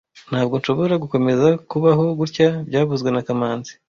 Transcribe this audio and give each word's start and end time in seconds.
Ntabwo 0.29 0.53
nshobora 0.59 0.95
gukomeza 1.03 1.47
kubaho 1.71 2.05
gutya 2.19 2.47
byavuzwe 2.67 3.09
na 3.11 3.25
kamanzi 3.27 3.71